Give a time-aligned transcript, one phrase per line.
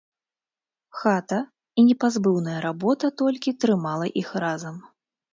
[0.99, 1.37] Хата
[1.81, 4.75] і непазбыўная работа толькі трымала іх разам.